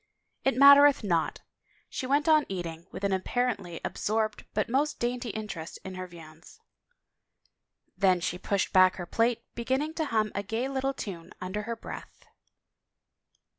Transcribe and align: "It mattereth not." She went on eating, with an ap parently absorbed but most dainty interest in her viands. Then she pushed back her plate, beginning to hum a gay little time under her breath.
"It 0.45 0.55
mattereth 0.57 1.03
not." 1.03 1.41
She 1.87 2.07
went 2.07 2.27
on 2.27 2.47
eating, 2.49 2.87
with 2.91 3.03
an 3.03 3.13
ap 3.13 3.21
parently 3.21 3.79
absorbed 3.85 4.45
but 4.55 4.67
most 4.67 4.97
dainty 4.97 5.29
interest 5.29 5.77
in 5.85 5.93
her 5.93 6.07
viands. 6.07 6.59
Then 7.95 8.19
she 8.19 8.39
pushed 8.39 8.73
back 8.73 8.95
her 8.95 9.05
plate, 9.05 9.43
beginning 9.53 9.93
to 9.93 10.05
hum 10.05 10.31
a 10.33 10.41
gay 10.41 10.67
little 10.67 10.95
time 10.95 11.31
under 11.39 11.61
her 11.69 11.75
breath. 11.75 12.25